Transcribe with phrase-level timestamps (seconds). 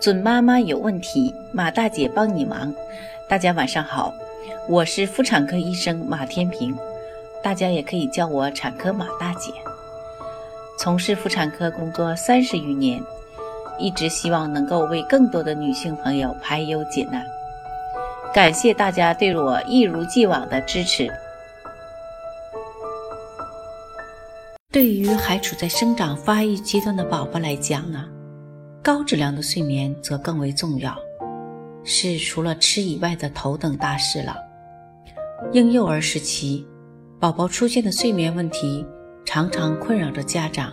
[0.00, 2.72] 准妈妈有问题，马大姐帮你忙。
[3.28, 4.14] 大家晚上好，
[4.66, 6.74] 我是妇产科医生马天平，
[7.42, 9.52] 大家也可以叫我产科马大姐。
[10.78, 12.98] 从事妇产科工作三十余年，
[13.78, 17.22] 一直希望能够为更多的女性朋友排忧解难。
[18.32, 21.12] 感谢大家对我一如既往的支持。
[24.72, 28.06] 对于还处在生长发育阶段的宝宝来讲呢？
[28.82, 30.96] 高质量的睡眠则更为重要，
[31.84, 34.34] 是除了吃以外的头等大事了。
[35.52, 36.66] 婴幼儿时期，
[37.18, 38.86] 宝宝出现的睡眠问题
[39.26, 40.72] 常常困扰着家长。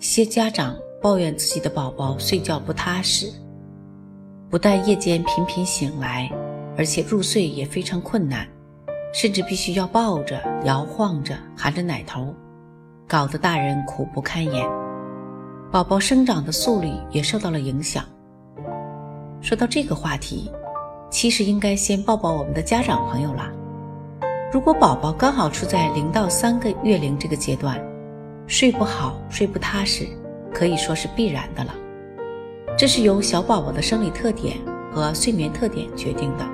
[0.00, 3.32] 些家长抱怨自己的宝宝睡觉不踏实，
[4.50, 6.28] 不但夜间频频醒来，
[6.76, 8.46] 而且入睡也非常困难，
[9.12, 12.34] 甚至必须要抱着、摇晃着、含着奶头，
[13.06, 14.83] 搞得大人苦不堪言。
[15.74, 18.04] 宝宝生长的速率也受到了影响。
[19.40, 20.48] 说到这个话题，
[21.10, 23.50] 其实应该先抱抱我们的家长朋友了。
[24.52, 27.76] 如果宝宝刚好处在零到三个月龄这个阶段，
[28.46, 30.06] 睡不好、睡不踏实，
[30.52, 31.74] 可以说是必然的了。
[32.78, 34.56] 这是由小宝宝的生理特点
[34.92, 36.44] 和睡眠特点决定的。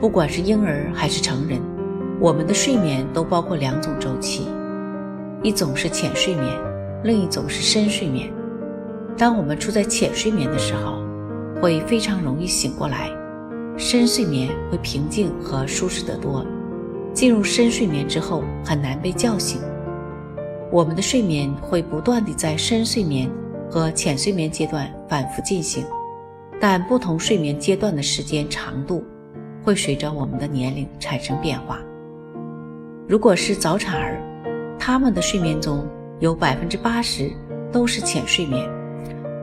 [0.00, 1.60] 不管是婴儿还是成人，
[2.18, 4.48] 我们的睡眠都包括两种周期，
[5.42, 6.71] 一种是浅睡眠。
[7.04, 8.32] 另一种是深睡眠。
[9.16, 11.02] 当我们处在浅睡眠的时候，
[11.60, 13.08] 会非常容易醒过来；
[13.76, 16.44] 深睡眠会平静和舒适得多。
[17.12, 19.60] 进入深睡眠之后，很难被叫醒。
[20.70, 23.30] 我们的睡眠会不断地在深睡眠
[23.70, 25.84] 和浅睡眠阶段反复进行，
[26.58, 29.04] 但不同睡眠阶段的时间长度
[29.62, 31.78] 会随着我们的年龄产生变化。
[33.06, 34.22] 如果是早产儿，
[34.78, 35.86] 他们的睡眠中，
[36.22, 37.32] 有百分之八十
[37.72, 38.64] 都是浅睡眠，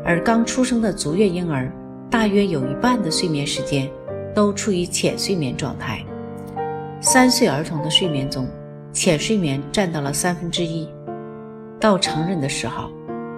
[0.06, 1.70] 而刚出生的足月婴儿
[2.10, 3.92] 大约有一半的睡眠时间
[4.34, 6.02] 都处于浅睡眠状态。
[7.02, 8.48] 三岁儿童的睡眠中，
[8.94, 10.88] 浅睡眠占到了三分之一。
[11.82, 12.90] 到成人的时候，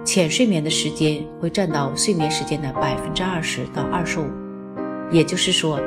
[0.04, 4.26] 浅睡眠的时间会占到睡眠时间的百分之二十到二十五。
[5.10, 5.80] 也就是说，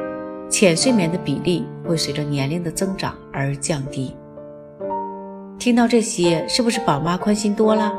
[0.49, 4.13] 浅睡眠的比例会随着年龄的增长而降低。
[5.57, 7.91] 听到这些，是不是宝妈宽心多了？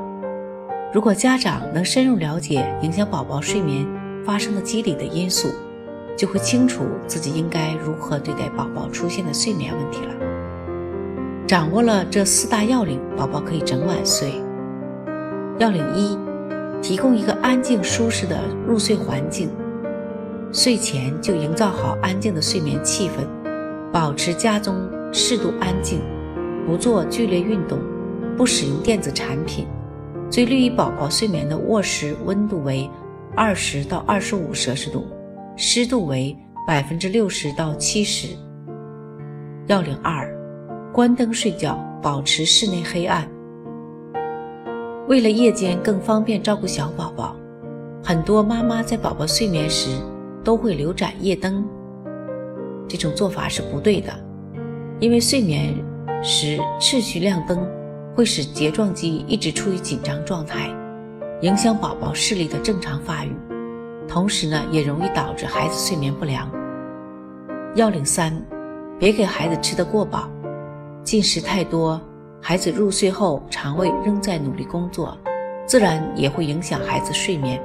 [0.93, 3.87] 如果家长能深入了解影响宝宝睡眠
[4.25, 5.49] 发生的机理的因素，
[6.17, 10.15] 就会清楚自己应该如何对待宝宝出现的睡眠问题了。
[11.47, 14.41] 掌握了这四大要领，宝宝可以整晚睡。
[15.59, 16.17] 要领一：
[16.83, 19.49] 提供一个安静舒适的入睡环境，
[20.53, 23.27] 睡前就营造好安静的睡眠气氛，
[23.91, 24.75] 保持家中
[25.11, 26.01] 适度安静。
[26.67, 27.79] 不做剧烈运动，
[28.37, 29.67] 不使用电子产品，
[30.29, 32.91] 最利于宝宝睡眠的卧室温度为
[33.37, 35.07] 二十到二十五摄氏度，
[35.57, 38.37] 湿度为百分之六十到七十。
[39.69, 40.29] 要领二：
[40.93, 43.29] 关灯睡觉，保持室内黑暗。
[45.07, 47.37] 为了夜间更方便照顾小宝宝，
[48.03, 49.97] 很多妈妈在宝宝睡眠时
[50.43, 51.65] 都会留盏夜灯。
[52.89, 54.13] 这种做法是不对的，
[54.99, 55.73] 因为睡眠。
[56.29, 57.65] 时持续亮灯
[58.13, 60.69] 会使睫状肌一直处于紧张状态，
[61.43, 63.31] 影响宝宝视力的正常发育，
[64.09, 66.51] 同时呢也容易导致孩子睡眠不良。
[67.77, 68.37] 要领三，
[68.99, 70.29] 别给孩子吃得过饱，
[71.05, 72.01] 进食太多，
[72.43, 75.17] 孩子入睡后肠胃仍在努力工作，
[75.65, 77.63] 自然也会影响孩子睡眠。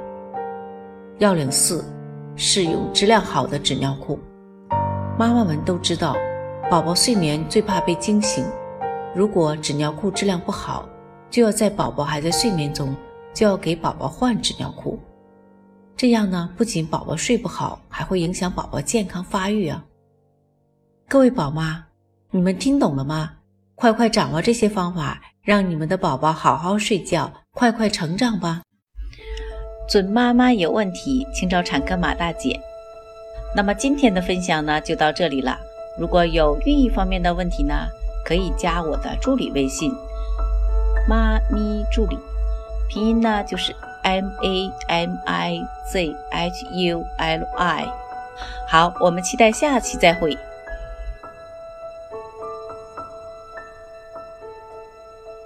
[1.17, 1.83] 要领四，
[2.35, 4.19] 试用质量好的纸尿裤，
[5.17, 6.15] 妈妈们都知道。
[6.71, 8.45] 宝宝睡眠最怕被惊醒，
[9.13, 10.87] 如果纸尿裤质量不好，
[11.29, 12.95] 就要在宝宝还在睡眠中
[13.33, 14.97] 就要给宝宝换纸尿裤。
[15.97, 19.83] 这样呢，不仅宝宝睡不好，还会影响宝宝健康发育啊。
[21.09, 21.83] 各位宝妈，
[22.29, 23.33] 你们听懂了吗？
[23.75, 28.61] 快快掌握这些方法，让你们的宝宝好好睡觉，快快成长吧。
[29.89, 32.57] 准妈妈有问题，请找产科马大姐。
[33.53, 35.59] 那么今天的分享呢，就到这里了。
[35.97, 37.87] 如果有孕育方面的问题呢，
[38.25, 39.91] 可以加我的助理微信
[41.07, 42.17] “妈咪助理”，
[42.89, 47.87] 拼音呢就是 M A M I Z H U L I。
[48.67, 50.37] 好，我们期待下期再会。